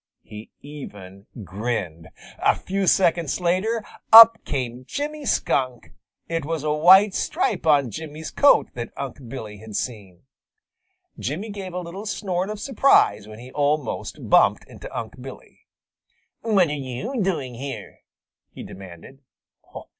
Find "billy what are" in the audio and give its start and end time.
15.21-16.73